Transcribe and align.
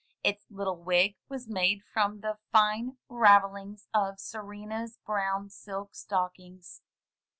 Its 0.23 0.47
little 0.49 0.77
wig 0.81 1.15
was 1.29 1.47
made 1.47 1.83
from 1.83 2.21
the 2.21 2.39
fine 2.51 2.97
ravel 3.07 3.53
lings 3.53 3.87
of 3.93 4.19
Serena's 4.19 4.97
brown 5.05 5.47
silk 5.47 5.93
stockings. 5.93 6.81